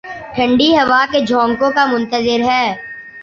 [0.33, 2.65] ٹھنڈی ہوا کے جھونکوں کا منتظر ہے